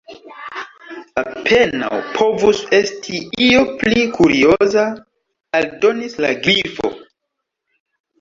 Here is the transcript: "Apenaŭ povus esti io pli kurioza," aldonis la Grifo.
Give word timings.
"Apenaŭ 1.23 1.99
povus 2.15 2.61
esti 2.77 3.19
io 3.47 3.61
pli 3.81 4.05
kurioza," 4.15 4.87
aldonis 5.61 6.17
la 6.27 6.33
Grifo. 6.49 6.91